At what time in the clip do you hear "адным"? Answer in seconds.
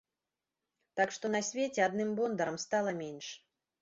1.91-2.09